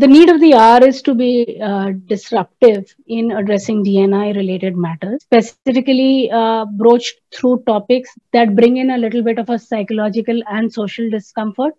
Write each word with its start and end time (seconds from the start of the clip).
the 0.00 0.06
need 0.06 0.30
of 0.30 0.40
the 0.40 0.54
hour 0.54 0.82
is 0.82 1.02
to 1.02 1.14
be 1.14 1.60
uh, 1.62 1.90
disruptive 2.06 2.94
in 3.06 3.32
addressing 3.32 3.84
DNI 3.84 4.34
related 4.34 4.74
matters, 4.74 5.22
specifically 5.22 6.30
uh, 6.32 6.64
broached 6.64 7.20
through 7.34 7.62
topics 7.66 8.10
that 8.32 8.56
bring 8.56 8.78
in 8.78 8.90
a 8.90 8.96
little 8.98 9.22
bit 9.22 9.38
of 9.38 9.50
a 9.50 9.58
psychological 9.58 10.40
and 10.48 10.72
social 10.72 11.10
discomfort. 11.10 11.74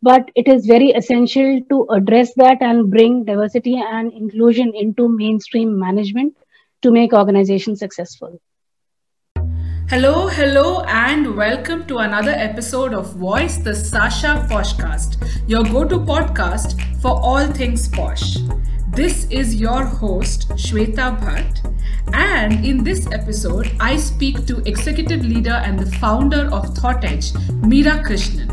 But 0.00 0.30
it 0.34 0.48
is 0.48 0.64
very 0.64 0.92
essential 0.92 1.60
to 1.68 1.86
address 1.90 2.32
that 2.36 2.62
and 2.62 2.90
bring 2.90 3.24
diversity 3.24 3.76
and 3.76 4.10
inclusion 4.10 4.72
into 4.74 5.08
mainstream 5.08 5.78
management 5.78 6.34
to 6.80 6.90
make 6.90 7.12
organizations 7.12 7.78
successful. 7.78 8.40
Hello, 9.90 10.28
hello, 10.28 10.82
and 10.82 11.34
welcome 11.34 11.84
to 11.88 11.98
another 11.98 12.30
episode 12.30 12.94
of 12.94 13.12
Voice 13.16 13.56
the 13.56 13.74
Sasha 13.74 14.46
Poshcast, 14.48 15.16
your 15.48 15.64
go 15.64 15.84
to 15.84 15.98
podcast 15.98 16.80
for 17.02 17.20
all 17.20 17.44
things 17.48 17.88
posh. 17.88 18.36
This 18.90 19.24
is 19.30 19.56
your 19.56 19.84
host, 19.84 20.48
Shweta 20.50 21.18
Bhatt, 21.18 21.74
and 22.12 22.64
in 22.64 22.84
this 22.84 23.08
episode, 23.10 23.72
I 23.80 23.96
speak 23.96 24.46
to 24.46 24.58
executive 24.58 25.24
leader 25.24 25.58
and 25.64 25.76
the 25.76 25.90
founder 25.96 26.48
of 26.52 26.72
ThoughtEdge, 26.76 27.32
Meera 27.64 28.00
Krishnan. 28.06 28.46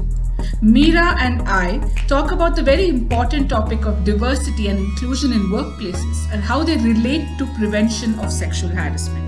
Meera 0.64 1.16
and 1.20 1.48
I 1.48 1.78
talk 2.08 2.32
about 2.32 2.56
the 2.56 2.64
very 2.64 2.90
important 2.90 3.48
topic 3.48 3.86
of 3.86 4.04
diversity 4.04 4.70
and 4.70 4.80
inclusion 4.80 5.34
in 5.34 5.52
workplaces 5.52 6.34
and 6.34 6.42
how 6.42 6.64
they 6.64 6.78
relate 6.78 7.28
to 7.38 7.46
prevention 7.60 8.18
of 8.22 8.34
sexual 8.34 8.72
harassment. 8.72 9.27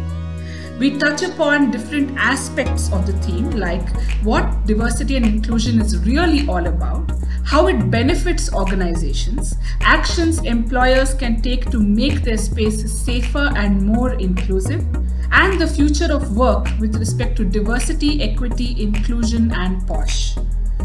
We 0.79 0.97
touch 0.97 1.23
upon 1.23 1.71
different 1.71 2.17
aspects 2.17 2.89
of 2.93 3.05
the 3.05 3.11
theme, 3.21 3.51
like 3.51 3.85
what 4.23 4.65
diversity 4.65 5.17
and 5.17 5.25
inclusion 5.25 5.81
is 5.81 5.99
really 6.05 6.47
all 6.47 6.65
about, 6.67 7.11
how 7.43 7.67
it 7.67 7.91
benefits 7.91 8.53
organizations, 8.53 9.57
actions 9.81 10.39
employers 10.45 11.13
can 11.13 11.41
take 11.41 11.69
to 11.71 11.81
make 11.81 12.23
their 12.23 12.37
spaces 12.37 12.97
safer 12.97 13.51
and 13.57 13.81
more 13.85 14.13
inclusive, 14.13 14.85
and 15.33 15.59
the 15.59 15.67
future 15.67 16.13
of 16.13 16.37
work 16.37 16.69
with 16.79 16.95
respect 16.95 17.35
to 17.35 17.43
diversity, 17.43 18.21
equity, 18.21 18.81
inclusion, 18.81 19.51
and 19.51 19.85
POSH. 19.85 20.37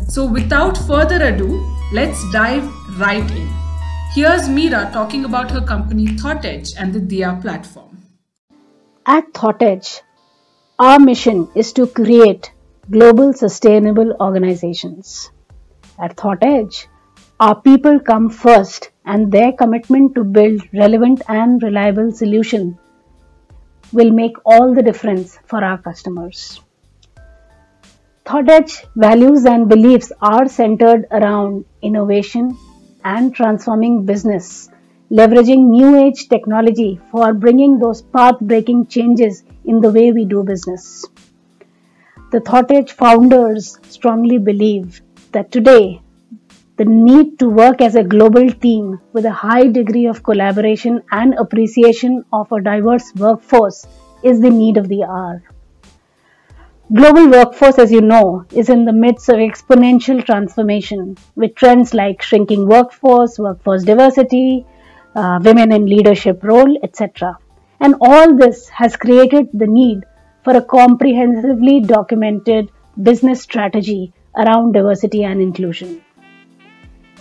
So, 0.09 0.27
without 0.27 0.77
further 0.77 1.23
ado, 1.23 1.65
let's 1.93 2.21
dive 2.33 2.69
right 2.99 3.31
in. 3.31 3.49
Here's 4.13 4.49
Meera 4.49 4.93
talking 4.93 5.25
about 5.25 5.53
her 5.53 5.61
company 5.61 6.09
ThoughtEdge 6.09 6.75
and 6.77 6.93
the 6.93 6.99
DIA 6.99 7.39
platform. 7.41 7.94
At 9.07 9.35
ThoughtEdge, 9.35 10.01
our 10.79 10.99
mission 10.99 11.51
is 11.55 11.75
to 11.75 11.87
create 11.87 12.51
global 12.91 13.35
sustainable 13.35 14.17
organizations. 14.19 15.31
At 15.99 16.17
ThoughtEdge, 16.17 16.87
our 17.39 17.61
people 17.61 18.01
come 18.01 18.31
first 18.31 18.93
and 19.05 19.31
their 19.31 19.53
commitment 19.53 20.15
to 20.15 20.25
build 20.25 20.63
relevant 20.73 21.21
and 21.29 21.63
reliable 21.63 22.13
solutions 22.13 22.77
will 23.93 24.11
make 24.11 24.39
all 24.47 24.75
the 24.75 24.83
difference 24.83 25.39
for 25.45 25.63
our 25.63 25.77
customers. 25.77 26.63
ThoughtEdge 28.25 28.87
values 28.97 29.45
and 29.45 29.69
beliefs 29.69 30.13
are 30.23 30.49
centered 30.49 31.05
around 31.11 31.67
innovation 31.83 32.57
and 33.05 33.35
transforming 33.35 34.07
business 34.07 34.71
leveraging 35.11 35.69
new 35.69 35.97
age 35.97 36.29
technology 36.29 37.01
for 37.11 37.33
bringing 37.35 37.79
those 37.79 38.03
path 38.03 38.39
breaking 38.41 38.87
changes 38.87 39.45
in 39.65 39.81
the 39.81 39.91
way 39.91 40.13
we 40.13 40.25
do 40.25 40.43
business. 40.43 41.05
The 42.33 42.41
ThoughtEdge 42.41 42.91
founders 42.91 43.79
strongly 43.89 44.39
believe 44.39 45.03
that 45.33 45.53
today 45.53 46.01
the 46.77 46.85
need 46.85 47.39
to 47.39 47.49
work 47.49 47.81
as 47.81 47.95
a 47.95 48.03
global 48.03 48.51
team 48.51 49.01
with 49.13 49.25
a 49.25 49.31
high 49.31 49.69
degree 49.69 50.07
of 50.07 50.25
collaboration 50.25 51.03
and 51.13 51.35
appreciation 51.35 52.25
of 52.33 52.51
a 52.51 52.61
diverse 52.61 53.15
workforce 53.15 53.87
is 54.25 54.41
the 54.41 54.51
need 54.51 54.77
of 54.77 54.89
the 54.89 55.05
hour. 55.05 55.43
Global 56.93 57.31
workforce, 57.31 57.79
as 57.79 57.93
you 57.93 58.01
know, 58.01 58.45
is 58.53 58.69
in 58.69 58.85
the 58.85 58.93
midst 58.93 59.29
of 59.29 59.37
exponential 59.37 60.25
transformation 60.25 61.17
with 61.37 61.55
trends 61.55 61.95
like 61.95 62.21
shrinking 62.21 62.67
workforce, 62.67 63.39
workforce 63.39 63.85
diversity, 63.85 64.67
uh, 65.15 65.39
women 65.43 65.73
in 65.73 65.87
leadership 65.87 66.43
role, 66.43 66.79
etc. 66.83 67.39
And 67.81 67.95
all 68.01 68.37
this 68.37 68.69
has 68.69 68.97
created 68.97 69.49
the 69.53 69.67
need 69.67 70.05
for 70.43 70.57
a 70.57 70.63
comprehensively 70.63 71.81
documented 71.81 72.71
business 73.03 73.43
strategy 73.43 74.13
around 74.37 74.73
diversity 74.73 75.25
and 75.25 75.41
inclusion. 75.41 76.05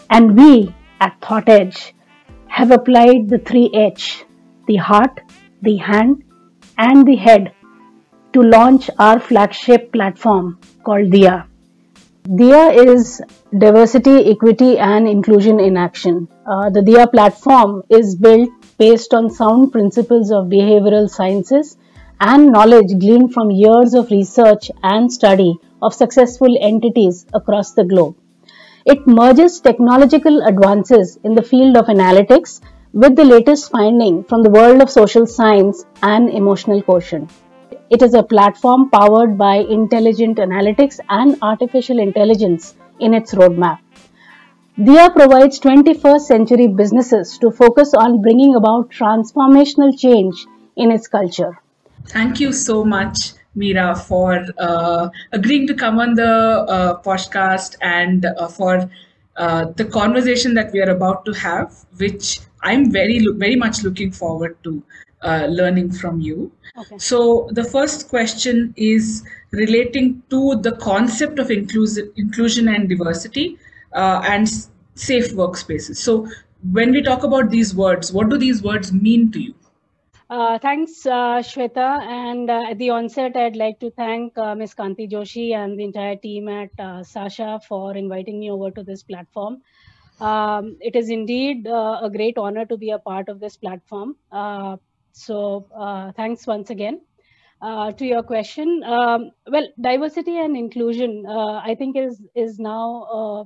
And 0.09 0.37
we 0.37 0.73
at 0.99 1.19
ThoughtEdge 1.21 1.93
have 2.47 2.71
applied 2.71 3.29
the 3.29 3.39
three 3.39 3.69
H 3.73 4.25
the 4.67 4.75
heart, 4.77 5.19
the 5.61 5.77
hand, 5.77 6.23
and 6.77 7.05
the 7.05 7.15
head 7.15 7.53
to 8.33 8.41
launch 8.41 8.89
our 8.97 9.19
flagship 9.19 9.91
platform 9.91 10.59
called 10.83 11.11
Diya. 11.11 11.47
Diya 12.25 12.73
is 12.73 13.21
diversity, 13.57 14.31
equity, 14.31 14.79
and 14.79 15.09
inclusion 15.09 15.59
in 15.59 15.75
action. 15.75 16.29
Uh, 16.47 16.69
the 16.69 16.81
DIA 16.81 17.05
platform 17.07 17.83
is 17.89 18.15
built 18.15 18.49
based 18.77 19.13
on 19.13 19.29
sound 19.29 19.73
principles 19.73 20.31
of 20.31 20.45
behavioral 20.45 21.09
sciences 21.09 21.75
and 22.21 22.49
knowledge 22.49 22.97
gleaned 22.97 23.33
from 23.33 23.51
years 23.51 23.93
of 23.93 24.09
research 24.09 24.71
and 24.83 25.11
study 25.11 25.57
of 25.81 25.93
successful 25.93 26.55
entities 26.61 27.25
across 27.33 27.73
the 27.73 27.83
globe. 27.83 28.15
It 28.85 29.05
merges 29.05 29.59
technological 29.59 30.43
advances 30.43 31.19
in 31.25 31.35
the 31.35 31.43
field 31.43 31.75
of 31.75 31.87
analytics 31.87 32.61
with 32.93 33.17
the 33.17 33.25
latest 33.25 33.69
finding 33.69 34.23
from 34.23 34.43
the 34.43 34.49
world 34.49 34.81
of 34.81 34.89
social 34.89 35.27
science 35.27 35.83
and 36.01 36.29
emotional 36.29 36.81
quotient. 36.81 37.29
It 37.89 38.01
is 38.01 38.13
a 38.13 38.23
platform 38.23 38.89
powered 38.89 39.37
by 39.37 39.55
intelligent 39.57 40.37
analytics 40.37 40.99
and 41.09 41.37
artificial 41.41 41.99
intelligence 41.99 42.75
in 42.99 43.13
its 43.13 43.33
roadmap. 43.35 43.79
Diya 44.77 45.13
provides 45.13 45.59
21st 45.59 46.21
century 46.21 46.67
businesses 46.67 47.37
to 47.39 47.51
focus 47.51 47.93
on 47.93 48.21
bringing 48.21 48.55
about 48.55 48.89
transformational 48.89 49.97
change 49.97 50.47
in 50.75 50.91
its 50.91 51.07
culture. 51.07 51.59
Thank 52.07 52.39
you 52.39 52.51
so 52.51 52.83
much, 52.83 53.33
Meera, 53.55 53.95
for 53.95 54.43
uh, 54.57 55.09
agreeing 55.31 55.67
to 55.67 55.73
come 55.73 55.99
on 55.99 56.15
the 56.15 56.65
uh, 56.67 57.01
podcast 57.01 57.75
and 57.81 58.25
uh, 58.25 58.47
for 58.47 58.89
uh, 59.35 59.65
the 59.75 59.85
conversation 59.85 60.53
that 60.55 60.71
we 60.71 60.81
are 60.81 60.89
about 60.89 61.25
to 61.25 61.33
have, 61.33 61.73
which 61.97 62.39
I'm 62.61 62.91
very, 62.91 63.23
very 63.35 63.55
much 63.55 63.83
looking 63.83 64.11
forward 64.11 64.57
to 64.63 64.83
uh, 65.23 65.47
learning 65.49 65.91
from 65.91 66.19
you. 66.19 66.51
Okay. 66.77 66.97
So 66.97 67.49
the 67.51 67.63
first 67.63 68.09
question 68.09 68.73
is 68.77 69.23
relating 69.51 70.21
to 70.29 70.55
the 70.61 70.73
concept 70.73 71.39
of 71.39 71.51
inclusive, 71.51 72.09
inclusion 72.15 72.67
and 72.67 72.89
diversity 72.89 73.57
uh, 73.93 74.21
and 74.25 74.49
safe 74.95 75.33
workspaces. 75.33 75.97
So 75.97 76.27
when 76.71 76.91
we 76.91 77.01
talk 77.01 77.23
about 77.23 77.49
these 77.49 77.75
words, 77.75 78.11
what 78.11 78.29
do 78.29 78.37
these 78.37 78.63
words 78.63 78.91
mean 78.91 79.31
to 79.31 79.39
you? 79.39 79.53
Uh, 80.29 80.57
thanks, 80.57 81.05
uh, 81.05 81.41
Shweta. 81.41 82.01
And 82.01 82.49
uh, 82.49 82.63
at 82.69 82.79
the 82.79 82.89
onset, 82.89 83.35
I'd 83.35 83.55
like 83.55 83.79
to 83.81 83.91
thank 83.91 84.37
uh, 84.37 84.55
Ms. 84.55 84.73
Kanti 84.73 85.09
Joshi 85.09 85.53
and 85.53 85.77
the 85.77 85.83
entire 85.83 86.15
team 86.15 86.47
at 86.47 86.71
uh, 86.79 87.03
Sasha 87.03 87.59
for 87.67 87.95
inviting 87.95 88.39
me 88.39 88.49
over 88.49 88.71
to 88.71 88.83
this 88.83 89.03
platform. 89.03 89.61
Um, 90.19 90.77
it 90.79 90.95
is 90.95 91.09
indeed 91.09 91.67
uh, 91.67 91.99
a 92.01 92.09
great 92.09 92.37
honor 92.37 92.65
to 92.65 92.77
be 92.77 92.91
a 92.91 92.99
part 92.99 93.29
of 93.29 93.39
this 93.39 93.57
platform. 93.57 94.15
So 95.13 95.67
uh, 95.75 96.11
thanks 96.13 96.47
once 96.47 96.69
again. 96.69 97.01
Uh, 97.61 97.91
to 97.93 98.05
your 98.05 98.23
question, 98.23 98.83
um, 98.83 99.31
well, 99.49 99.67
diversity 99.81 100.37
and 100.37 100.57
inclusion, 100.57 101.25
uh, 101.27 101.61
I 101.63 101.75
think 101.75 101.95
is 101.97 102.21
is 102.35 102.59
now 102.59 103.03
uh, 103.19 103.41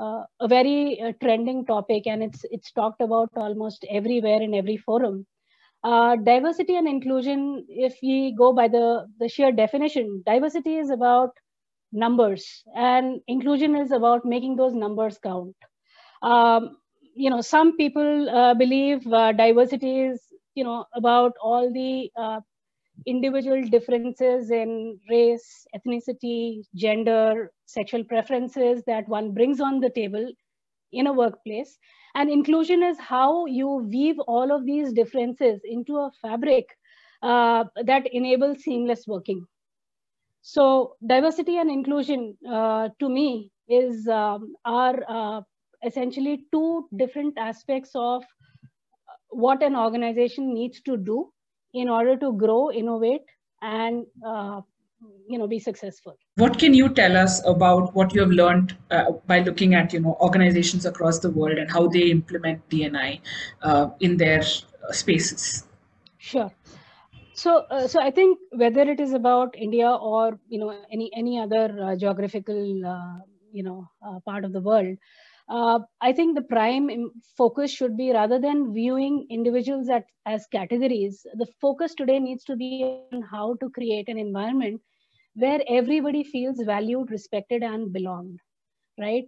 uh, 0.00 0.24
a 0.40 0.48
very 0.48 1.00
uh, 1.00 1.12
trending 1.22 1.66
topic, 1.66 2.06
and 2.06 2.22
it's 2.22 2.44
it's 2.50 2.72
talked 2.72 3.00
about 3.00 3.30
almost 3.36 3.84
everywhere 3.90 4.40
in 4.42 4.54
every 4.54 4.76
forum. 4.76 5.26
diversity 6.24 6.76
and 6.76 6.88
inclusion, 6.88 7.66
if 7.68 7.98
we 8.02 8.34
go 8.38 8.52
by 8.52 8.68
the 8.68 9.06
the 9.18 9.28
sheer 9.28 9.52
definition, 9.52 10.22
diversity 10.26 10.76
is 10.78 10.90
about 10.90 11.30
numbers, 11.92 12.64
and 12.76 13.20
inclusion 13.28 13.76
is 13.76 13.92
about 13.92 14.24
making 14.24 14.56
those 14.56 14.74
numbers 14.74 15.18
count. 15.18 15.56
Um, 16.22 16.76
you 17.14 17.30
know, 17.30 17.40
some 17.40 17.76
people 17.76 18.54
believe 18.58 19.04
diversity 19.36 20.00
is 20.00 20.29
you 20.60 20.64
know 20.68 20.84
about 21.02 21.42
all 21.50 21.72
the 21.80 22.10
uh, 22.26 22.40
individual 23.06 23.62
differences 23.74 24.50
in 24.50 24.98
race 25.10 25.66
ethnicity 25.76 26.62
gender 26.74 27.50
sexual 27.66 28.04
preferences 28.04 28.82
that 28.86 29.08
one 29.08 29.32
brings 29.32 29.60
on 29.60 29.80
the 29.80 29.90
table 29.90 30.30
in 30.92 31.06
a 31.06 31.12
workplace. 31.12 31.78
And 32.14 32.28
inclusion 32.30 32.82
is 32.82 32.98
how 32.98 33.46
you 33.46 33.68
weave 33.94 34.18
all 34.26 34.52
of 34.52 34.66
these 34.66 34.92
differences 34.92 35.60
into 35.64 35.96
a 35.96 36.10
fabric 36.20 36.66
uh, 37.22 37.64
that 37.84 38.12
enables 38.12 38.62
seamless 38.64 39.06
working. 39.06 39.46
So 40.42 40.96
diversity 41.06 41.58
and 41.58 41.70
inclusion 41.70 42.36
uh, 42.50 42.88
to 42.98 43.08
me 43.08 43.50
is 43.68 44.08
um, 44.08 44.54
our 44.64 44.94
uh, 45.08 45.40
essentially 45.84 46.46
two 46.52 46.88
different 46.96 47.38
aspects 47.38 47.92
of 47.94 48.24
what 49.30 49.62
an 49.62 49.76
organization 49.76 50.52
needs 50.52 50.80
to 50.82 50.96
do 50.96 51.32
in 51.72 51.88
order 51.88 52.16
to 52.16 52.32
grow, 52.32 52.70
innovate, 52.70 53.22
and 53.62 54.04
uh, 54.26 54.60
you 55.28 55.38
know 55.38 55.46
be 55.46 55.58
successful. 55.58 56.16
What 56.36 56.58
can 56.58 56.74
you 56.74 56.88
tell 56.88 57.16
us 57.16 57.40
about 57.46 57.94
what 57.94 58.14
you 58.14 58.20
have 58.20 58.30
learned 58.30 58.76
uh, 58.90 59.12
by 59.26 59.40
looking 59.40 59.74
at 59.74 59.92
you 59.92 60.00
know 60.00 60.16
organizations 60.20 60.86
across 60.86 61.18
the 61.18 61.30
world 61.30 61.58
and 61.58 61.70
how 61.70 61.86
they 61.86 62.10
implement 62.10 62.68
DNI 62.68 63.20
uh, 63.62 63.90
in 64.00 64.16
their 64.16 64.42
spaces? 64.90 65.64
Sure. 66.18 66.50
So, 67.32 67.64
uh, 67.70 67.88
so 67.88 68.00
I 68.02 68.10
think 68.10 68.38
whether 68.52 68.82
it 68.82 69.00
is 69.00 69.14
about 69.14 69.54
India 69.56 69.90
or 69.90 70.38
you 70.48 70.58
know 70.58 70.76
any 70.92 71.10
any 71.14 71.38
other 71.38 71.66
uh, 71.82 71.96
geographical 71.96 72.86
uh, 72.86 73.18
you 73.52 73.62
know 73.62 73.88
part 74.26 74.44
of 74.44 74.52
the 74.52 74.60
world, 74.60 74.96
uh, 75.50 75.80
I 76.00 76.12
think 76.12 76.36
the 76.36 76.42
prime 76.42 76.90
focus 77.36 77.70
should 77.72 77.96
be 77.96 78.12
rather 78.12 78.40
than 78.40 78.72
viewing 78.74 79.26
individuals 79.30 79.90
at, 79.90 80.04
as 80.26 80.46
categories, 80.46 81.26
the 81.34 81.46
focus 81.60 81.94
today 81.94 82.20
needs 82.20 82.44
to 82.46 82.56
be 82.56 82.74
on 82.78 82.98
how 83.00 83.54
to 83.60 83.70
create 83.70 84.08
an 84.08 84.18
environment 84.18 84.80
where 85.34 85.60
everybody 85.68 86.22
feels 86.24 86.62
valued, 86.64 87.10
respected, 87.10 87.62
and 87.62 87.92
belonged, 87.92 88.38
right? 88.98 89.24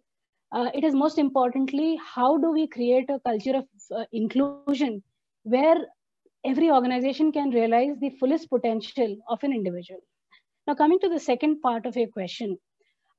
Uh, 0.53 0.71
it 0.75 0.85
is 0.85 0.95
most 0.95 1.19
importantly, 1.19 1.99
how 2.15 2.39
do 2.39 2.53
we 2.53 2.69
create 2.69 3.11
a 3.11 3.21
culture 3.21 3.57
of 3.57 3.67
uh, 3.97 4.05
inclusion 4.13 5.03
where 5.45 5.77
every 6.45 6.71
organization 6.71 7.33
can 7.33 7.51
realize 7.51 7.97
the 8.01 8.11
fullest 8.21 8.51
potential 8.51 9.17
of 9.29 9.43
an 9.43 9.53
individual? 9.53 10.01
Now, 10.67 10.75
coming 10.75 10.99
to 11.01 11.09
the 11.09 11.21
second 11.21 11.61
part 11.61 11.87
of 11.87 11.97
your 11.97 12.09
question, 12.09 12.59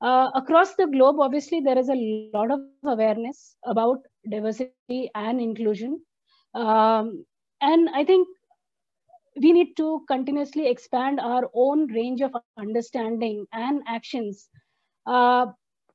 uh, 0.00 0.30
across 0.34 0.74
the 0.74 0.86
globe, 0.86 1.16
obviously, 1.20 1.60
there 1.60 1.78
is 1.78 1.88
a 1.88 2.30
lot 2.34 2.50
of 2.50 2.60
awareness 2.84 3.56
about 3.64 3.98
diversity 4.28 5.10
and 5.14 5.40
inclusion. 5.40 6.00
Um, 6.54 7.24
and 7.60 7.88
I 7.90 8.04
think 8.04 8.28
we 9.40 9.52
need 9.52 9.76
to 9.76 10.04
continuously 10.06 10.68
expand 10.68 11.20
our 11.20 11.50
own 11.54 11.92
range 11.92 12.20
of 12.20 12.32
understanding 12.58 13.46
and 13.52 13.82
actions. 13.88 14.48
Uh, 15.06 15.46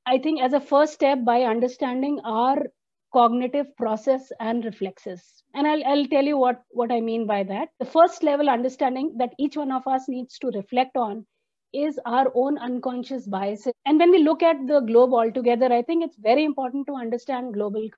I 0.06 0.18
think 0.18 0.42
as 0.42 0.52
a 0.52 0.60
first 0.60 0.94
step 0.94 1.24
by 1.24 1.42
understanding 1.42 2.20
our 2.24 2.66
cognitive 3.12 3.66
process 3.76 4.30
and 4.40 4.64
reflexes. 4.64 5.22
And 5.54 5.66
I'll, 5.66 5.84
I'll 5.84 6.06
tell 6.06 6.24
you 6.24 6.38
what, 6.38 6.62
what 6.70 6.92
I 6.92 7.00
mean 7.00 7.26
by 7.26 7.42
that. 7.44 7.68
The 7.78 7.86
first 7.86 8.22
level 8.22 8.48
understanding 8.48 9.14
that 9.18 9.34
each 9.38 9.56
one 9.56 9.72
of 9.72 9.86
us 9.86 10.08
needs 10.08 10.38
to 10.38 10.48
reflect 10.48 10.96
on 10.96 11.26
is 11.72 11.98
our 12.06 12.30
own 12.34 12.58
unconscious 12.58 13.26
biases. 13.26 13.72
And 13.86 13.98
when 13.98 14.10
we 14.10 14.18
look 14.22 14.42
at 14.42 14.66
the 14.66 14.80
globe 14.80 15.12
altogether, 15.14 15.72
I 15.72 15.82
think 15.82 16.04
it's 16.04 16.16
very 16.18 16.44
important 16.44 16.86
to 16.88 16.94
understand 16.94 17.54
global 17.54 17.88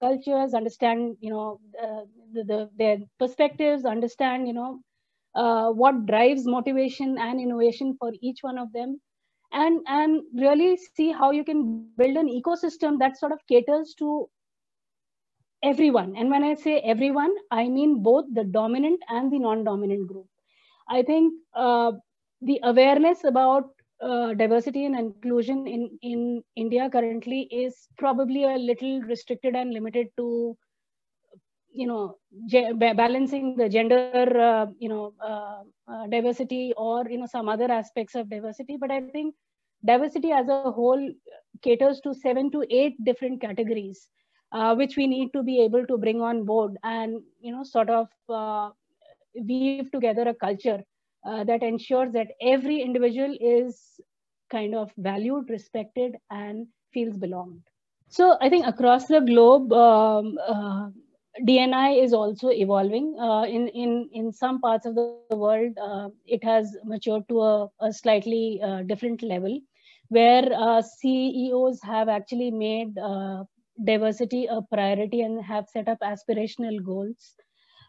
cultures, 0.00 0.54
understand, 0.54 1.16
you 1.20 1.30
know, 1.30 1.60
uh, 1.82 2.02
the, 2.32 2.44
the, 2.44 2.70
their 2.76 2.98
perspectives, 3.18 3.84
understand, 3.84 4.46
you 4.46 4.54
know, 4.54 4.80
uh, 5.34 5.70
what 5.70 6.06
drives 6.06 6.46
motivation 6.46 7.18
and 7.18 7.40
innovation 7.40 7.96
for 7.98 8.12
each 8.20 8.38
one 8.42 8.58
of 8.58 8.72
them, 8.72 9.00
and 9.52 9.80
and 9.86 10.22
really 10.34 10.76
see 10.76 11.12
how 11.12 11.30
you 11.30 11.44
can 11.44 11.64
build 11.68 11.90
an 11.92 12.04
ecosystem 12.04 12.70
that 12.72 12.92
sort 12.92 13.04
of 13.04 13.18
caters 13.48 13.70
to 13.74 14.02
everyone. 15.62 16.14
And 16.16 16.30
when 16.30 16.42
I 16.44 16.54
say 16.54 16.80
everyone, 16.80 17.34
I 17.50 17.68
mean 17.68 18.02
both 18.02 18.24
the 18.32 18.44
dominant 18.44 19.00
and 19.08 19.30
the 19.32 19.38
non-dominant 19.38 20.06
group. 20.08 20.26
I 20.88 21.02
think 21.02 21.32
uh, 21.54 21.92
the 22.42 22.60
awareness 22.64 23.24
about 23.24 23.70
uh, 24.02 24.34
diversity 24.34 24.84
and 24.86 24.96
inclusion 24.96 25.66
in, 25.66 25.98
in 26.02 26.42
India 26.56 26.90
currently 26.90 27.42
is 27.50 27.88
probably 27.98 28.44
a 28.44 28.56
little 28.56 29.00
restricted 29.02 29.54
and 29.54 29.72
limited 29.72 30.08
to, 30.16 30.56
you 31.72 31.86
know, 31.86 32.16
balancing 32.96 33.56
the 33.56 33.68
gender, 33.68 34.40
uh, 34.40 34.66
you 34.78 34.88
know, 34.88 35.14
uh, 35.24 35.62
uh, 35.90 36.06
diversity 36.08 36.72
or, 36.76 37.08
you 37.08 37.18
know, 37.18 37.26
some 37.26 37.48
other 37.48 37.70
aspects 37.70 38.14
of 38.14 38.28
diversity. 38.28 38.76
But 38.80 38.90
I 38.90 39.00
think 39.00 39.34
diversity 39.84 40.32
as 40.32 40.48
a 40.48 40.70
whole 40.72 41.10
caters 41.62 42.00
to 42.00 42.14
seven 42.14 42.50
to 42.50 42.64
eight 42.70 43.02
different 43.04 43.40
categories, 43.40 44.08
uh, 44.52 44.74
which 44.74 44.96
we 44.96 45.06
need 45.06 45.32
to 45.32 45.42
be 45.42 45.60
able 45.62 45.86
to 45.86 45.96
bring 45.96 46.20
on 46.20 46.44
board 46.44 46.76
and, 46.82 47.22
you 47.40 47.52
know, 47.52 47.62
sort 47.62 47.90
of 47.90 48.08
uh, 48.28 48.70
weave 49.34 49.90
together 49.92 50.28
a 50.28 50.34
culture 50.34 50.82
uh, 51.24 51.44
that 51.44 51.62
ensures 51.62 52.12
that 52.12 52.28
every 52.40 52.80
individual 52.80 53.36
is 53.40 54.00
kind 54.50 54.74
of 54.74 54.92
valued, 54.96 55.48
respected, 55.50 56.16
and 56.30 56.66
feels 56.92 57.16
belonged. 57.16 57.62
So 58.08 58.36
I 58.40 58.48
think 58.48 58.66
across 58.66 59.06
the 59.06 59.20
globe, 59.20 59.72
um, 59.72 60.38
uh, 60.46 60.90
DNI 61.44 61.92
is 62.02 62.12
also 62.12 62.50
evolving. 62.50 63.16
Uh, 63.18 63.44
in 63.44 63.68
in 63.68 64.08
in 64.12 64.32
some 64.32 64.60
parts 64.60 64.86
of 64.86 64.94
the 64.94 65.04
world, 65.04 65.44
uh, 65.50 65.76
it 65.98 66.14
has 66.16 66.44
matured 66.84 67.00
to 67.02 67.14
a, 67.14 67.44
a 67.56 67.70
slightly 67.70 68.40
uh, 68.48 68.66
different 68.66 69.08
level, 69.12 69.58
where 70.08 70.44
uh, 70.52 70.80
CEOs 70.82 71.80
have 71.82 72.08
actually 72.08 72.50
made 72.50 72.94
diversity 73.84 74.46
a 74.46 74.60
priority 74.62 75.20
and 75.22 75.42
have 75.44 75.68
set 75.68 75.88
up 75.88 75.98
aspirational 76.00 76.82
goals. 76.84 77.34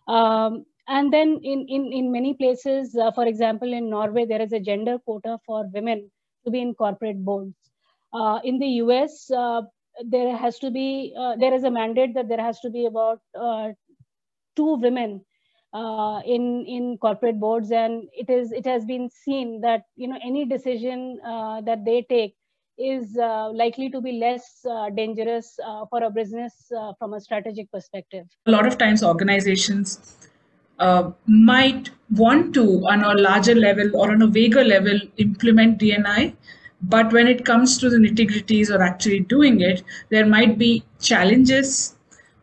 Um, 0.07 0.65
and 0.87 1.13
then 1.13 1.39
in, 1.43 1.65
in, 1.69 1.93
in 1.93 2.11
many 2.11 2.33
places, 2.33 2.95
uh, 2.95 3.11
for 3.11 3.25
example, 3.25 3.71
in 3.71 3.89
Norway, 3.89 4.25
there 4.25 4.41
is 4.41 4.51
a 4.51 4.59
gender 4.59 4.97
quota 4.99 5.37
for 5.45 5.65
women 5.73 6.11
to 6.45 6.51
be 6.51 6.61
in 6.61 6.73
corporate 6.73 7.23
boards. 7.23 7.55
Uh, 8.13 8.39
in 8.43 8.59
the 8.59 8.67
US, 8.83 9.31
uh, 9.31 9.61
there 10.05 10.35
has 10.35 10.59
to 10.59 10.71
be, 10.71 11.13
uh, 11.17 11.35
there 11.37 11.53
is 11.53 11.63
a 11.63 11.71
mandate 11.71 12.13
that 12.15 12.27
there 12.27 12.41
has 12.41 12.59
to 12.59 12.69
be 12.69 12.85
about 12.85 13.19
uh, 13.39 13.69
two 14.57 14.75
women 14.75 15.23
uh, 15.73 16.19
in, 16.25 16.65
in 16.67 16.97
corporate 16.97 17.39
boards. 17.39 17.71
And 17.71 18.09
it 18.11 18.29
is, 18.29 18.51
it 18.51 18.65
has 18.65 18.83
been 18.83 19.09
seen 19.09 19.61
that, 19.61 19.83
you 19.95 20.09
know, 20.09 20.19
any 20.21 20.45
decision 20.45 21.19
that 21.23 21.83
they 21.85 22.05
take 22.09 22.35
is 22.77 23.15
likely 23.15 23.89
to 23.89 24.01
be 24.01 24.13
less 24.13 24.65
dangerous 24.95 25.57
for 25.89 26.03
a 26.03 26.09
business 26.09 26.53
from 26.99 27.13
a 27.13 27.21
strategic 27.21 27.71
perspective. 27.71 28.25
A 28.47 28.51
lot 28.51 28.67
of 28.67 28.77
times 28.77 29.01
organizations 29.01 30.17
uh, 30.83 31.11
might 31.27 31.89
want 32.11 32.53
to, 32.53 32.63
on 32.93 33.03
a 33.03 33.13
larger 33.13 33.55
level 33.55 33.95
or 33.95 34.11
on 34.11 34.21
a 34.21 34.27
vaguer 34.27 34.63
level, 34.63 34.99
implement 35.17 35.79
DNI. 35.79 36.35
But 36.81 37.13
when 37.13 37.27
it 37.27 37.45
comes 37.45 37.77
to 37.77 37.89
the 37.89 37.97
nitty 37.97 38.29
gritties 38.29 38.69
or 38.69 38.81
actually 38.81 39.21
doing 39.21 39.61
it, 39.61 39.83
there 40.09 40.25
might 40.25 40.57
be 40.57 40.83
challenges, 40.99 41.95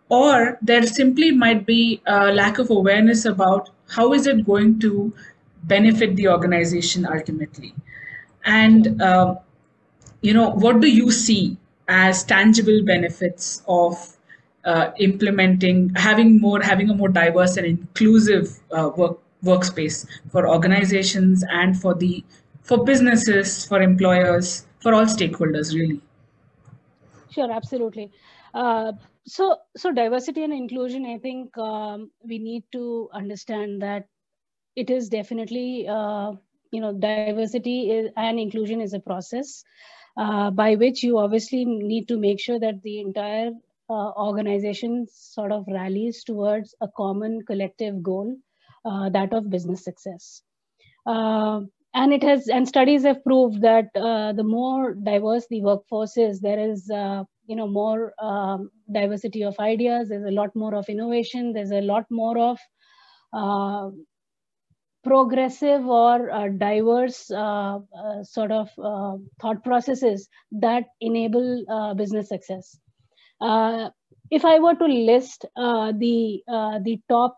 or 0.09 0.59
there 0.63 0.87
simply 0.87 1.31
might 1.31 1.67
be 1.67 2.01
a 2.07 2.33
lack 2.33 2.59
of 2.59 2.71
awareness 2.71 3.27
about 3.27 3.71
how 3.89 4.13
is 4.15 4.27
it 4.27 4.47
going 4.47 4.79
to 4.81 5.13
benefit 5.65 6.17
the 6.17 6.29
organization 6.29 7.07
ultimately. 7.07 7.75
And 8.45 9.03
uh, 9.03 9.35
you 10.23 10.33
know, 10.33 10.51
what 10.51 10.81
do 10.81 10.91
you 10.91 11.11
see 11.11 11.59
as 11.89 12.25
tangible 12.25 12.83
benefits 12.85 13.63
of 13.69 14.17
uh, 14.65 14.91
implementing, 14.99 15.93
having 15.97 16.41
more, 16.41 16.61
having 16.61 16.91
a 16.91 16.95
more 16.95 17.09
diverse 17.09 17.57
and 17.57 17.67
inclusive 17.67 18.59
uh, 18.73 18.91
work 18.97 19.19
workspace 19.43 20.07
for 20.31 20.47
organizations 20.47 21.43
and 21.51 21.81
for 21.81 21.95
the 21.95 22.23
for 22.63 22.85
businesses, 22.85 23.65
for 23.67 23.81
employers, 23.81 24.67
for 24.81 24.95
all 24.95 25.07
stakeholders, 25.07 25.75
really. 25.75 26.01
Sure, 27.31 27.51
absolutely. 27.51 28.11
Uh, 28.55 28.93
so, 29.27 29.57
so 29.77 29.93
diversity 29.93 30.45
and 30.45 30.53
inclusion. 30.53 31.07
I 31.07 31.19
think 31.19 31.57
um, 31.57 32.11
we 32.23 32.39
need 32.39 32.65
to 32.73 33.09
understand 33.13 33.83
that 33.83 34.07
it 34.77 34.91
is 34.91 35.09
definitely, 35.09 35.87
uh, 35.89 36.33
you 36.71 36.81
know, 36.81 36.93
diversity 36.93 37.91
is, 37.91 38.11
and 38.17 38.39
inclusion 38.39 38.81
is 38.81 38.93
a 38.93 39.01
process 39.01 39.65
uh, 40.17 40.51
by 40.51 40.75
which 40.75 41.03
you 41.03 41.19
obviously 41.19 41.65
need 41.65 42.09
to 42.09 42.19
make 42.19 42.41
sure 42.41 42.59
that 42.59 42.83
the 42.83 43.01
entire 43.01 43.51
uh, 43.91 44.13
organization 44.13 45.07
sort 45.11 45.53
of 45.53 45.65
rallies 45.69 46.23
towards 46.25 46.75
a 46.81 46.89
common 46.97 47.43
collective 47.47 48.03
goal, 48.03 48.37
uh, 48.85 49.11
that 49.11 49.35
of 49.35 49.51
business 49.51 49.85
success. 49.85 50.43
Uh, 51.07 51.61
and 51.93 52.13
it 52.13 52.23
has, 52.23 52.47
and 52.49 52.69
studies 52.69 53.03
have 53.03 53.25
proved 53.25 53.63
that 53.63 53.87
uh, 53.97 54.33
the 54.33 54.45
more 54.45 54.95
diverse 54.95 55.47
the 55.51 55.61
workforce 55.61 56.17
is, 56.17 56.41
there 56.41 56.61
is, 56.61 56.89
uh, 56.91 57.25
you 57.47 57.57
know, 57.57 57.67
more 57.67 58.13
um, 58.23 58.71
diversity 58.93 59.43
of 59.43 59.59
ideas. 59.59 60.09
There's 60.09 60.25
a 60.25 60.31
lot 60.31 60.55
more 60.55 60.75
of 60.77 60.89
innovation. 60.89 61.53
There's 61.53 61.73
a 61.73 61.81
lot 61.81 62.05
more 62.11 62.39
of 62.39 62.59
uh, 63.33 63.91
progressive 65.03 65.87
or 65.87 66.31
uh, 66.31 66.49
diverse 66.49 67.31
uh, 67.31 67.79
uh, 67.79 68.23
sort 68.23 68.53
of 68.53 68.69
thought 69.41 69.65
processes 69.65 70.29
that 70.53 70.85
enable 71.01 71.95
business 71.97 72.29
success. 72.29 72.79
Uh, 73.41 73.91
if 74.31 74.45
I 74.45 74.59
were 74.59 74.75
to 74.75 74.87
list 74.87 75.45
uh, 75.57 75.93
the 75.97 76.43
uh, 76.49 76.79
the 76.83 77.01
top 77.09 77.37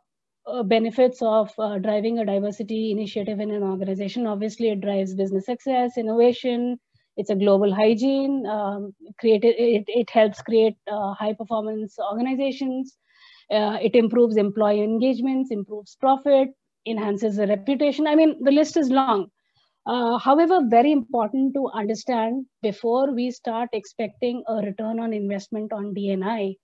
benefits 0.65 1.23
of 1.23 1.51
driving 1.83 2.19
a 2.19 2.25
diversity 2.25 2.91
initiative 2.91 3.39
in 3.41 3.51
an 3.51 3.63
organization, 3.63 4.27
obviously 4.27 4.71
it 4.71 4.81
drives 4.81 5.15
business 5.15 5.47
success, 5.47 5.97
innovation, 5.97 6.79
it's 7.17 7.31
a 7.31 7.37
global 7.37 7.75
hygiene. 7.75 8.47
Um, 8.47 8.95
created 9.19 9.55
it, 9.59 9.85
it 9.87 10.11
helps 10.11 10.41
create 10.43 10.77
uh, 10.91 11.15
high 11.15 11.35
performance 11.35 11.97
organizations. 11.99 12.97
Uh, 13.51 13.79
it 13.83 13.95
improves 13.95 14.37
employee 14.37 14.83
engagements, 14.83 15.51
improves 15.51 15.97
profit, 16.01 16.49
enhances 16.87 17.37
the 17.37 17.47
reputation. 17.47 18.07
I 18.07 18.15
mean, 18.15 18.43
the 18.43 18.51
list 18.51 18.77
is 18.77 18.91
long. 18.91 19.29
Uh, 19.87 20.19
however, 20.19 20.61
very 20.69 20.93
important 20.93 21.55
to 21.55 21.69
understand 21.75 22.47
before 22.63 23.13
we 23.13 23.31
start 23.31 23.69
expecting 23.73 24.43
a 24.49 24.57
return 24.57 25.01
on 25.01 25.13
investment 25.13 25.73
on 25.73 25.95
DNI. 25.95 26.57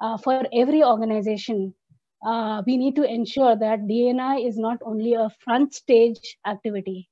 Uh, 0.00 0.18
for 0.18 0.44
every 0.52 0.82
organization, 0.82 1.72
uh, 2.26 2.62
we 2.66 2.76
need 2.76 2.96
to 2.96 3.02
ensure 3.02 3.56
that 3.56 3.80
DNI 3.80 4.46
is 4.46 4.58
not 4.58 4.78
only 4.84 5.14
a 5.14 5.30
front 5.44 5.74
stage 5.74 6.36
activity, 6.46 7.08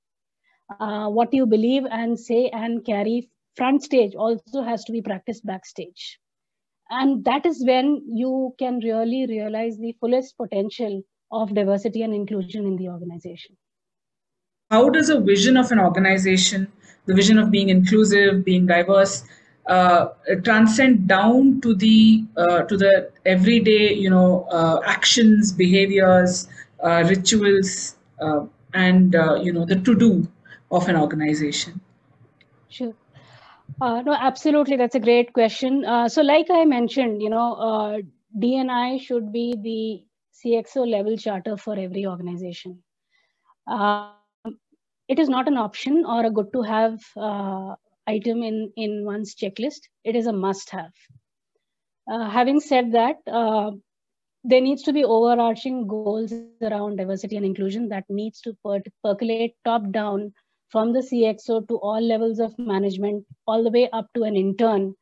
uh, 0.80 1.08
what 1.08 1.32
you 1.32 1.46
believe 1.46 1.84
and 1.90 2.18
say 2.18 2.48
and 2.50 2.84
carry 2.84 3.30
front 3.54 3.82
stage 3.82 4.14
also 4.14 4.62
has 4.62 4.84
to 4.84 4.92
be 4.92 5.00
practiced 5.00 5.46
backstage 5.46 6.18
and 6.90 7.24
that 7.24 7.46
is 7.46 7.64
when 7.64 8.02
you 8.06 8.54
can 8.58 8.78
really 8.80 9.26
realize 9.26 9.78
the 9.78 9.94
fullest 10.00 10.36
potential 10.36 11.02
of 11.32 11.54
diversity 11.54 12.02
and 12.02 12.14
inclusion 12.14 12.66
in 12.66 12.76
the 12.76 12.88
organization 12.88 13.56
how 14.70 14.88
does 14.88 15.08
a 15.08 15.20
vision 15.20 15.56
of 15.56 15.70
an 15.72 15.78
organization 15.78 16.70
the 17.06 17.14
vision 17.14 17.38
of 17.38 17.50
being 17.50 17.68
inclusive 17.68 18.44
being 18.44 18.66
diverse 18.66 19.24
uh, 19.66 20.08
transcend 20.42 21.06
down 21.06 21.60
to 21.60 21.74
the 21.74 22.24
uh, 22.36 22.62
to 22.62 22.76
the 22.76 23.10
everyday 23.24 23.92
you 23.92 24.10
know 24.10 24.46
uh, 24.50 24.80
actions 24.84 25.52
behaviors 25.52 26.48
uh, 26.82 27.02
rituals 27.08 27.96
uh, 28.20 28.44
and 28.74 29.14
uh, 29.16 29.36
you 29.36 29.52
know 29.52 29.64
the 29.64 29.76
to 29.76 29.94
do 29.94 30.28
of 30.70 30.88
an 30.88 30.96
organization? 30.96 31.80
Sure. 32.68 32.94
No, 33.80 34.12
absolutely. 34.12 34.76
That's 34.76 34.94
a 34.94 35.00
great 35.00 35.32
question. 35.32 35.84
So, 36.08 36.22
like 36.22 36.46
I 36.50 36.64
mentioned, 36.64 37.22
you 37.22 37.30
know, 37.30 38.02
DNI 38.38 39.00
should 39.00 39.32
be 39.32 39.54
the 39.62 40.04
CXO 40.34 40.90
level 40.90 41.16
charter 41.16 41.56
for 41.56 41.78
every 41.78 42.06
organization. 42.06 42.82
It 45.08 45.18
is 45.18 45.28
not 45.28 45.48
an 45.48 45.56
option 45.56 46.04
or 46.06 46.24
a 46.24 46.30
good 46.30 46.52
to 46.52 46.62
have 46.62 47.00
uh, 47.16 47.74
item 48.06 48.42
in, 48.42 48.72
in 48.76 49.04
one's 49.04 49.34
checklist. 49.34 49.80
It 50.04 50.16
is 50.16 50.26
a 50.26 50.32
must 50.32 50.70
have. 50.70 50.92
Uh, 52.10 52.28
having 52.28 52.60
said 52.60 52.92
that, 52.92 53.16
uh, 53.26 53.72
there 54.44 54.60
needs 54.60 54.82
to 54.82 54.92
be 54.92 55.04
overarching 55.04 55.86
goals 55.86 56.32
around 56.60 56.96
diversity 56.96 57.36
and 57.36 57.46
inclusion 57.46 57.88
that 57.88 58.04
needs 58.10 58.40
to 58.42 58.54
per- 58.64 58.82
percolate 59.02 59.54
top 59.64 59.90
down 59.90 60.32
from 60.68 60.92
the 60.92 61.00
CXO 61.00 61.66
to 61.68 61.76
all 61.78 62.00
levels 62.00 62.40
of 62.40 62.58
management, 62.58 63.24
all 63.46 63.64
the 63.64 63.70
way 63.70 63.88
up 63.90 64.06
to 64.14 64.24
an 64.24 64.36
intern 64.36 64.94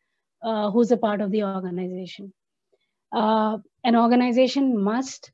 uh, 0.43 0.71
who's 0.71 0.93
a 0.93 0.97
part 0.97 1.21
of 1.21 1.31
the 1.31 1.43
organization. 1.43 2.33
Uh, 3.13 3.59
an 3.85 3.97
organization 3.97 4.79
must 4.79 5.33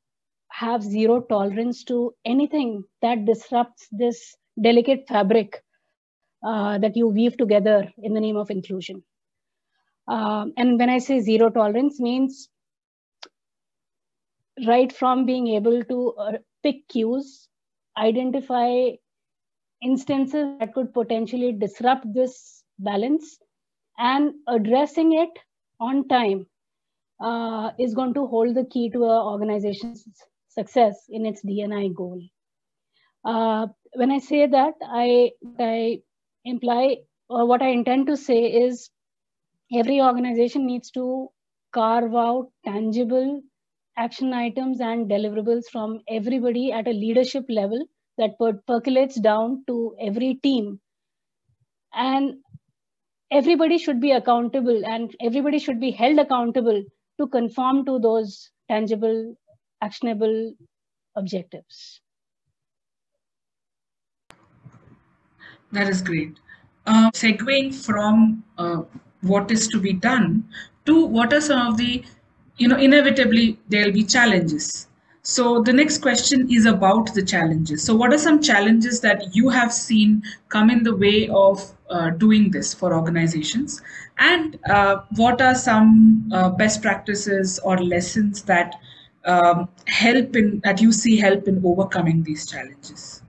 have 0.49 0.81
zero 0.81 1.21
tolerance 1.21 1.83
to 1.83 2.13
anything 2.25 2.83
that 3.01 3.25
disrupts 3.25 3.87
this 3.91 4.35
delicate 4.61 5.07
fabric 5.07 5.63
uh, 6.45 6.77
that 6.77 6.95
you 6.95 7.07
weave 7.07 7.37
together 7.37 7.91
in 7.97 8.13
the 8.13 8.19
name 8.19 8.37
of 8.37 8.49
inclusion. 8.49 9.03
Um, 10.07 10.53
and 10.57 10.79
when 10.79 10.89
I 10.89 10.97
say 10.97 11.19
zero 11.19 11.49
tolerance 11.49 11.99
means 11.99 12.49
right 14.65 14.91
from 14.91 15.25
being 15.25 15.47
able 15.47 15.83
to 15.83 16.13
uh, 16.19 16.31
pick 16.63 16.87
cues, 16.87 17.47
identify 17.97 18.91
instances 19.81 20.47
that 20.59 20.73
could 20.73 20.93
potentially 20.93 21.53
disrupt 21.53 22.05
this 22.13 22.63
balance 22.79 23.37
and 23.97 24.33
addressing 24.47 25.13
it 25.13 25.29
on 25.79 26.07
time 26.07 26.45
uh, 27.21 27.71
is 27.77 27.93
going 27.93 28.13
to 28.13 28.27
hold 28.27 28.55
the 28.55 28.65
key 28.65 28.89
to 28.89 29.03
an 29.03 29.09
organization's 29.09 30.05
success 30.47 31.05
in 31.09 31.25
its 31.25 31.43
DNI 31.43 31.93
goal. 31.93 32.21
Uh, 33.25 33.67
when 33.93 34.11
I 34.11 34.19
say 34.19 34.47
that, 34.47 34.73
I, 34.81 35.31
I 35.59 36.01
imply 36.45 36.97
or 37.29 37.45
what 37.45 37.61
I 37.61 37.69
intend 37.69 38.07
to 38.07 38.17
say 38.17 38.45
is 38.45 38.89
every 39.73 40.01
organization 40.01 40.65
needs 40.65 40.89
to 40.91 41.29
carve 41.73 42.15
out 42.15 42.51
tangible 42.65 43.41
action 43.97 44.33
items 44.33 44.81
and 44.81 45.09
deliverables 45.09 45.65
from 45.71 45.99
everybody 46.07 46.71
at 46.71 46.87
a 46.87 46.91
leadership 46.91 47.45
level 47.49 47.85
that 48.17 48.37
per- 48.39 48.61
percolates 48.67 49.19
down 49.19 49.63
to 49.67 49.95
every 50.01 50.35
team. 50.35 50.79
And 51.93 52.35
everybody 53.31 53.77
should 53.77 53.99
be 53.99 54.11
accountable 54.11 54.85
and 54.85 55.15
everybody 55.21 55.59
should 55.59 55.79
be 55.79 55.91
held 55.91 56.19
accountable 56.19 56.83
to 57.19 57.27
conform 57.27 57.85
to 57.85 57.99
those 57.99 58.49
tangible 58.69 59.35
actionable 59.81 60.53
objectives 61.15 62.01
that 65.71 65.87
is 65.87 66.01
great 66.01 66.39
uh, 66.85 67.09
segueing 67.11 67.73
from 67.73 68.43
uh, 68.57 68.81
what 69.21 69.51
is 69.51 69.67
to 69.67 69.79
be 69.79 69.93
done 69.93 70.43
to 70.85 71.05
what 71.05 71.33
are 71.33 71.41
some 71.41 71.67
of 71.67 71.77
the 71.77 72.03
you 72.57 72.67
know 72.67 72.77
inevitably 72.77 73.57
there'll 73.69 73.91
be 73.91 74.03
challenges 74.03 74.87
so 75.29 75.61
the 75.61 75.73
next 75.73 75.99
question 75.99 76.47
is 76.51 76.65
about 76.65 77.13
the 77.13 77.21
challenges. 77.21 77.83
So 77.83 77.95
what 77.95 78.13
are 78.13 78.17
some 78.17 78.41
challenges 78.41 78.99
that 79.01 79.35
you 79.35 79.49
have 79.49 79.71
seen 79.71 80.23
come 80.47 80.69
in 80.71 80.81
the 80.81 80.95
way 80.95 81.27
of 81.27 81.61
uh, 81.89 82.11
doing 82.11 82.49
this 82.49 82.73
for 82.73 82.95
organizations? 82.95 83.81
And 84.17 84.57
uh, 84.67 85.01
what 85.15 85.39
are 85.41 85.55
some 85.55 86.29
uh, 86.33 86.49
best 86.49 86.81
practices 86.81 87.59
or 87.59 87.77
lessons 87.77 88.41
that 88.43 88.75
um, 89.25 89.69
help 89.85 90.35
in 90.35 90.61
that 90.63 90.81
you 90.81 90.91
see 90.91 91.17
help 91.17 91.47
in 91.47 91.61
overcoming 91.63 92.23
these 92.23 92.47
challenges? 92.47 93.21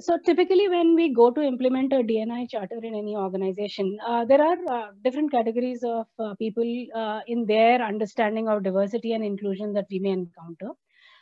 So 0.00 0.18
typically 0.24 0.68
when 0.68 0.94
we 0.94 1.12
go 1.12 1.30
to 1.30 1.42
implement 1.42 1.92
a 1.92 2.02
dni 2.10 2.48
charter 2.50 2.78
in 2.82 2.94
any 2.94 3.16
organization 3.16 3.98
uh, 4.06 4.24
there 4.24 4.42
are 4.42 4.58
uh, 4.70 4.88
different 5.02 5.30
categories 5.30 5.82
of 5.84 6.06
uh, 6.18 6.34
people 6.34 6.86
uh, 6.94 7.20
in 7.26 7.44
their 7.46 7.82
understanding 7.82 8.48
of 8.48 8.62
diversity 8.62 9.12
and 9.12 9.24
inclusion 9.24 9.72
that 9.72 9.86
we 9.90 9.98
may 9.98 10.10
encounter. 10.10 10.70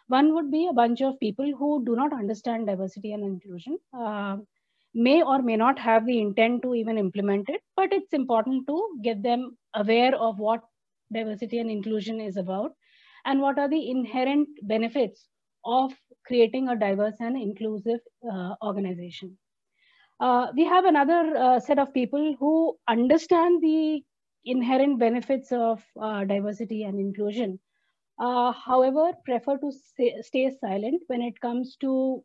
One 0.08 0.34
would 0.34 0.50
be 0.50 0.66
a 0.68 0.72
bunch 0.72 1.00
of 1.00 1.18
people 1.20 1.52
who 1.58 1.84
do 1.84 1.96
not 1.96 2.12
understand 2.12 2.66
diversity 2.66 3.12
and 3.12 3.24
inclusion, 3.24 3.78
uh, 3.98 4.36
may 4.94 5.22
or 5.22 5.40
may 5.40 5.56
not 5.56 5.78
have 5.78 6.04
the 6.06 6.20
intent 6.20 6.62
to 6.62 6.74
even 6.74 6.98
implement 6.98 7.48
it, 7.48 7.62
but 7.76 7.92
it's 7.92 8.12
important 8.12 8.66
to 8.66 8.98
get 9.02 9.22
them 9.22 9.56
aware 9.74 10.14
of 10.14 10.38
what 10.38 10.60
diversity 11.12 11.58
and 11.58 11.70
inclusion 11.70 12.20
is 12.20 12.36
about 12.36 12.72
and 13.24 13.40
what 13.40 13.58
are 13.58 13.68
the 13.68 13.90
inherent 13.90 14.48
benefits 14.62 15.28
of 15.64 15.92
creating 16.26 16.68
a 16.68 16.76
diverse 16.76 17.16
and 17.20 17.36
inclusive 17.36 18.00
uh, 18.30 18.54
organization. 18.62 19.36
Uh, 20.20 20.48
we 20.56 20.64
have 20.64 20.84
another 20.84 21.36
uh, 21.36 21.60
set 21.60 21.78
of 21.78 21.92
people 21.92 22.36
who 22.38 22.76
understand 22.88 23.62
the 23.62 24.02
inherent 24.44 24.98
benefits 24.98 25.50
of 25.52 25.82
uh, 26.00 26.24
diversity 26.24 26.84
and 26.84 26.98
inclusion, 27.00 27.58
uh, 28.20 28.52
however, 28.52 29.12
prefer 29.24 29.56
to 29.58 29.72
stay, 29.72 30.50
silent 30.60 31.02
when 31.08 31.22
it 31.22 31.40
comes 31.40 31.76
to 31.80 32.22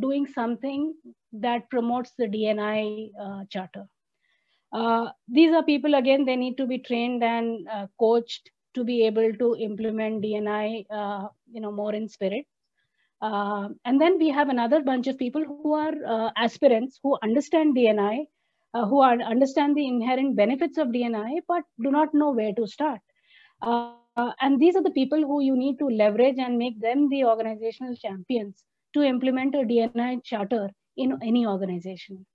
doing 0.00 0.26
something 0.26 0.94
that 1.32 1.68
promotes 1.70 2.12
the 2.18 2.26
DNI 2.28 3.08
uh, 3.20 3.44
charter. 3.50 3.86
These 5.28 5.52
are 5.54 5.62
people, 5.62 5.94
again, 5.94 6.24
they 6.24 6.36
need 6.36 6.56
to 6.58 6.66
be 6.66 6.78
trained 6.78 7.22
and 7.24 7.66
coached 7.98 8.50
to 8.74 8.84
be 8.84 9.04
able 9.06 9.32
to 9.34 9.56
implement 9.56 10.22
DNI, 10.22 10.84
you 11.52 11.60
know, 11.60 11.72
more 11.72 11.94
in 11.94 12.08
spirit. 12.08 12.46
Uh, 13.20 13.68
and 13.84 14.00
then 14.00 14.18
we 14.18 14.28
have 14.28 14.48
another 14.48 14.82
bunch 14.82 15.06
of 15.06 15.18
people 15.18 15.44
who 15.44 15.74
are 15.74 16.32
aspirants 16.36 17.00
who 17.02 17.18
understand 17.22 17.76
DNI, 17.76 18.26
who 18.74 19.00
are, 19.00 19.20
understand 19.20 19.76
the 19.76 19.86
inherent 19.86 20.36
benefits 20.36 20.78
of 20.78 20.88
DNI, 20.88 21.40
but 21.48 21.64
do 21.82 21.90
not 21.90 22.14
know 22.14 22.30
where 22.30 22.52
to 22.54 22.66
start. 22.66 23.00
Uh, 23.60 23.94
uh, 24.18 24.32
and 24.40 24.60
these 24.60 24.74
are 24.74 24.82
the 24.82 24.90
people 24.90 25.20
who 25.20 25.40
you 25.40 25.56
need 25.56 25.78
to 25.78 25.88
leverage 25.88 26.38
and 26.38 26.58
make 26.58 26.80
them 26.80 27.08
the 27.08 27.24
organizational 27.24 27.94
champions 27.94 28.64
to 28.92 29.02
implement 29.02 29.54
a 29.54 29.58
DNI 29.58 30.24
charter 30.24 30.70
in 30.96 31.16
any 31.22 31.46
organization. 31.46 32.26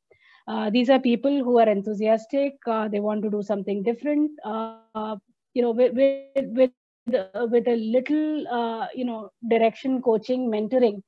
Uh, 0.48 0.70
these 0.70 0.90
are 0.90 1.00
people 1.00 1.44
who 1.44 1.60
are 1.60 1.68
enthusiastic. 1.68 2.54
Uh, 2.66 2.88
they 2.88 3.02
want 3.02 3.22
to 3.24 3.30
do 3.30 3.42
something 3.44 3.84
different. 3.84 4.32
Uh, 4.46 5.18
you 5.54 5.62
know, 5.62 5.72
with 5.72 5.94
with 5.94 6.48
with, 6.60 6.72
with 7.06 7.68
a 7.68 7.76
little 7.76 8.48
uh, 8.48 8.88
you 8.94 9.06
know 9.06 9.30
direction, 9.50 10.02
coaching, 10.02 10.50
mentoring, 10.50 11.02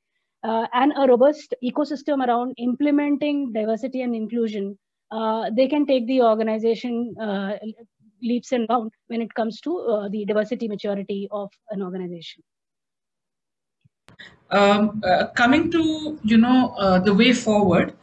uh, 0.44 0.68
and 0.74 0.94
a 0.98 1.08
robust 1.08 1.54
ecosystem 1.64 2.26
around 2.26 2.54
implementing 2.58 3.52
diversity 3.54 4.02
and 4.02 4.16
inclusion, 4.16 4.78
they 5.56 5.68
can 5.68 5.86
take 5.86 6.06
the 6.08 6.22
organization 6.22 7.16
leaps 8.22 8.52
and 8.52 8.68
bounds 8.68 8.94
when 9.08 9.22
it 9.22 9.34
comes 9.34 9.62
to 9.62 9.78
uh, 9.80 10.10
the 10.10 10.26
diversity 10.26 10.68
maturity 10.68 11.28
of 11.32 11.50
an 11.70 11.82
organization. 11.82 12.44
Um, 14.52 15.02
uh, 15.04 15.28
coming 15.36 15.72
to 15.72 16.20
you 16.24 16.38
know 16.38 16.76
uh, 16.78 17.00
the 17.00 17.14
way 17.14 17.34
forward, 17.34 17.94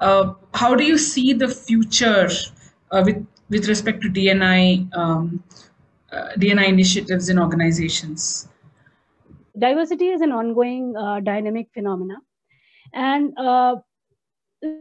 uh, 0.00 0.34
how 0.54 0.74
do 0.74 0.84
you 0.84 0.96
see 0.96 1.32
the 1.32 1.48
future 1.48 2.28
uh, 2.92 3.02
with 3.04 3.26
with 3.50 3.66
respect 3.68 4.02
to 4.02 4.08
DNI 4.08 4.94
um, 4.96 5.42
uh, 6.12 6.28
DNI 6.38 6.68
initiatives 6.68 7.28
in 7.28 7.38
organizations? 7.38 8.48
Diversity 9.58 10.08
is 10.08 10.20
an 10.20 10.32
ongoing 10.32 10.96
uh, 10.96 11.20
dynamic 11.20 11.68
phenomena, 11.74 12.16
and 12.94 13.36
uh, 13.38 13.76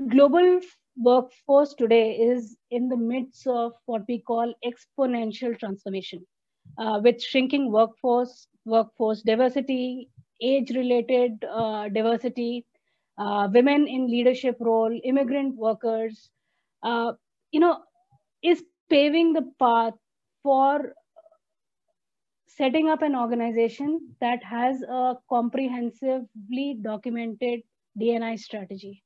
global 0.10 0.60
workforce 0.98 1.74
today 1.74 2.16
is 2.16 2.58
in 2.72 2.90
the 2.90 2.96
midst 2.96 3.48
of 3.48 3.74
what 3.86 4.04
we 4.08 4.20
call 4.20 4.54
exponential 4.66 5.58
transformation, 5.60 6.26
uh, 6.78 7.00
with 7.04 7.22
shrinking 7.22 7.72
workforce, 7.72 8.48
workforce 8.66 9.22
diversity, 9.22 10.10
age-related 10.42 11.40
diversity, 11.94 12.66
uh, 13.18 13.48
women 13.52 13.88
in 13.88 14.08
leadership 14.08 14.56
role, 14.60 15.00
immigrant 15.04 15.56
workers, 15.56 16.30
you 16.84 17.60
know, 17.60 17.80
is 18.44 18.64
paving 18.90 19.34
the 19.34 19.52
path 19.60 19.94
for 20.44 20.94
setting 22.58 22.90
up 22.90 23.02
an 23.02 23.16
organization 23.16 24.00
that 24.20 24.44
has 24.44 24.82
a 24.82 25.16
comprehensively 25.30 26.78
documented 26.82 27.62
DNI 28.00 28.38
strategy. 28.40 29.04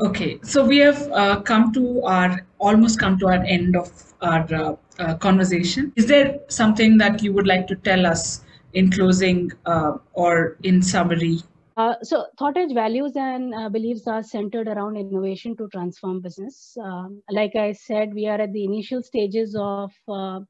Okay, 0.00 0.38
so 0.42 0.64
we 0.64 0.78
have 0.78 1.10
uh, 1.12 1.40
come 1.40 1.72
to 1.72 2.02
our 2.04 2.46
almost 2.58 2.98
come 2.98 3.18
to 3.18 3.26
our 3.26 3.42
end 3.44 3.76
of 3.76 3.90
our 4.22 4.46
uh, 4.54 4.76
uh, 4.98 5.14
conversation. 5.16 5.92
Is 5.96 6.06
there 6.06 6.38
something 6.48 6.96
that 6.98 7.22
you 7.22 7.32
would 7.34 7.46
like 7.46 7.66
to 7.66 7.76
tell 7.76 8.06
us 8.06 8.42
in 8.72 8.90
closing 8.90 9.50
uh, 9.66 9.98
or 10.12 10.56
in 10.62 10.80
summary 10.80 11.40
uh, 11.76 11.94
so 12.02 12.26
Thought 12.38 12.58
Edge 12.58 12.74
values 12.74 13.12
and 13.16 13.54
uh, 13.54 13.68
beliefs 13.70 14.06
are 14.06 14.22
centered 14.22 14.68
around 14.68 14.96
innovation 14.96 15.56
to 15.56 15.68
transform 15.68 16.20
business. 16.20 16.76
Um, 16.82 17.22
like 17.30 17.56
I 17.56 17.72
said, 17.72 18.12
we 18.12 18.26
are 18.26 18.38
at 18.38 18.52
the 18.52 18.64
initial 18.64 19.02
stages 19.02 19.56
of 19.58 19.90
uh, 20.06 20.40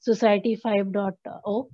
Society 0.00 0.58
5.0. 0.64 1.68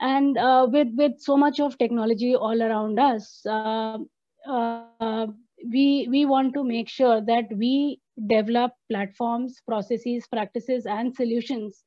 And 0.00 0.36
uh, 0.36 0.66
with, 0.70 0.88
with 0.96 1.12
so 1.18 1.36
much 1.36 1.60
of 1.60 1.78
technology 1.78 2.34
all 2.34 2.62
around 2.62 2.98
us, 2.98 3.44
um, 3.46 4.08
uh, 4.46 5.26
we, 5.70 6.06
we 6.10 6.26
want 6.26 6.52
to 6.54 6.64
make 6.64 6.88
sure 6.88 7.20
that 7.22 7.44
we 7.56 8.00
develop 8.26 8.72
platforms, 8.90 9.60
processes, 9.66 10.26
practices, 10.30 10.86
and 10.86 11.14
solutions 11.14 11.84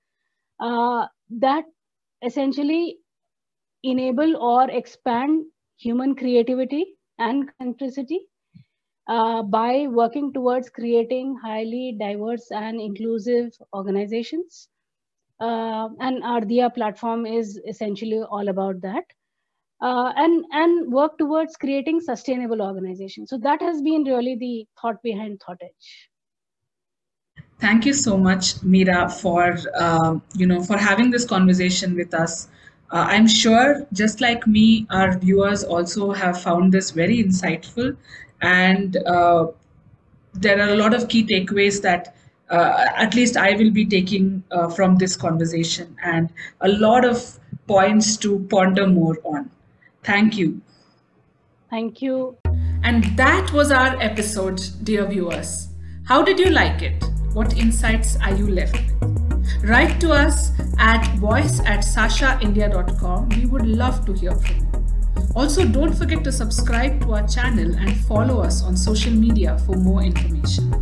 that 0.60 1.63
essentially 2.24 2.98
enable 3.84 4.36
or 4.38 4.69
expand 4.69 5.46
human 5.77 6.15
creativity 6.15 6.86
and 7.19 7.50
centricity 7.62 8.19
uh, 9.08 9.41
by 9.43 9.88
working 9.88 10.34
towards 10.34 10.69
creating 10.69 11.38
highly 11.41 11.96
diverse 12.00 12.51
and 12.51 12.79
inclusive 12.81 13.51
organizations. 13.74 14.67
Uh, 15.39 15.89
and 16.00 16.22
Diya 16.50 16.74
platform 16.74 17.25
is 17.25 17.60
essentially 17.67 18.22
all 18.22 18.50
about 18.50 18.81
that. 18.81 19.03
Uh, 19.81 20.12
and, 20.17 20.43
and 20.51 20.91
work 20.91 21.17
towards 21.17 21.55
creating 21.55 22.01
sustainable 22.01 22.62
organizations. 22.62 23.29
So 23.29 23.38
that 23.38 23.62
has 23.62 23.81
been 23.81 24.03
really 24.03 24.36
the 24.36 24.67
thought 24.81 25.01
behind 25.01 25.41
Thought 25.46 25.62
Edge. 25.63 26.10
Thank 27.60 27.86
you 27.86 27.93
so 27.93 28.17
much, 28.17 28.55
Meera, 28.55 29.12
for 29.12 29.58
uh, 29.75 30.17
you 30.34 30.48
know 30.48 30.63
for 30.63 30.77
having 30.77 31.12
this 31.12 31.25
conversation 31.25 31.93
with 31.93 32.13
us. 32.13 32.48
Uh, 32.91 33.05
I'm 33.10 33.27
sure, 33.27 33.86
just 33.91 34.22
like 34.22 34.48
me, 34.48 34.88
our 34.89 35.17
viewers 35.17 35.63
also 35.63 36.12
have 36.12 36.41
found 36.41 36.72
this 36.72 36.91
very 36.91 37.22
insightful, 37.22 37.98
and 38.41 38.96
uh, 39.05 39.48
there 40.34 40.60
are 40.62 40.69
a 40.69 40.75
lot 40.75 40.93
of 40.93 41.10
key 41.10 41.25
takeaways 41.25 41.81
that 41.81 42.15
at 42.56 43.13
least 43.13 43.38
I 43.38 43.56
will 43.56 43.72
be 43.72 43.86
taking 43.86 44.44
uh, 44.51 44.70
from 44.70 44.98
this 44.98 45.15
conversation, 45.15 45.96
and 46.03 46.29
a 46.62 46.68
lot 46.68 47.06
of 47.06 47.39
points 47.68 48.18
to 48.18 48.39
ponder 48.50 48.88
more 48.88 49.18
on. 49.24 49.50
Thank 50.03 50.38
you. 50.38 50.62
Thank 51.70 52.01
you. 52.01 52.38
And 52.83 53.03
that 53.18 53.51
was 53.53 53.72
our 53.72 53.96
episode, 54.01 54.62
dear 54.83 55.05
viewers. 55.05 55.68
How 56.05 56.24
did 56.24 56.40
you 56.40 56.50
like 56.50 56.81
it? 56.81 57.03
What 57.33 57.55
insights 57.57 58.18
are 58.18 58.35
you 58.35 58.48
left 58.48 58.75
with? 58.75 59.64
Write 59.64 60.00
to 60.01 60.12
us 60.12 60.51
at 60.79 61.05
voice 61.18 61.59
at 61.59 61.81
sashaindia.com. 61.81 63.29
We 63.29 63.46
would 63.46 63.68
love 63.68 64.05
to 64.05 64.14
hear 64.14 64.33
from 64.33 64.57
you. 64.57 64.70
Also, 65.35 65.66
don't 65.66 65.94
forget 65.94 66.24
to 66.24 66.31
subscribe 66.31 67.01
to 67.01 67.14
our 67.14 67.27
channel 67.27 67.75
and 67.75 67.96
follow 68.05 68.42
us 68.42 68.64
on 68.64 68.75
social 68.75 69.14
media 69.14 69.59
for 69.66 69.75
more 69.75 70.01
information. 70.01 70.74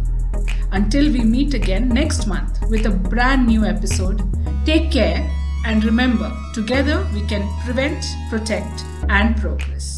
Until 0.72 1.12
we 1.12 1.22
meet 1.22 1.54
again 1.54 1.90
next 1.90 2.28
month 2.28 2.60
with 2.70 2.86
a 2.86 2.90
brand 2.90 3.48
new 3.48 3.64
episode, 3.64 4.22
take 4.66 4.92
care 4.92 5.30
and 5.66 5.84
remember, 5.84 6.32
together 6.54 7.08
we 7.14 7.26
can 7.28 7.48
prevent, 7.64 8.06
protect, 8.30 8.84
and 9.10 9.36
progress. 9.38 9.97